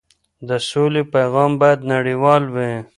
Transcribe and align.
د 0.47 0.49
سولې 0.69 1.01
پیغام 1.13 1.51
باید 1.61 1.79
نړیوال 1.93 2.43
وي. 2.53 2.71